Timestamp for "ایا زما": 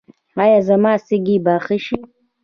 0.41-0.93